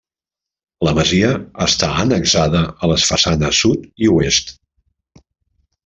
[0.87, 1.29] La masia
[1.65, 4.55] està annexada a les façanes sud i oest.